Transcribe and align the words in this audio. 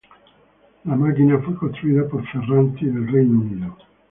La 0.85 0.95
máquina 0.95 1.37
fue 1.37 1.53
construida 1.55 2.07
por 2.09 2.25
Ferranti 2.31 2.87
del 2.87 3.07
Reino 3.07 3.39
Unido. 3.39 3.77